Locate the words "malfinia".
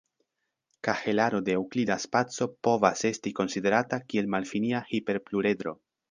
4.37-4.81